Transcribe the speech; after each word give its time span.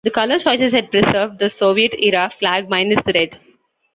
The 0.03 0.09
color 0.09 0.39
choices 0.39 0.71
had 0.73 0.89
preserved 0.89 1.37
the 1.37 1.47
Soviet 1.47 1.93
era 1.99 2.27
flag 2.31 2.67
minus 2.67 3.03
the 3.05 3.13
red. 3.13 3.39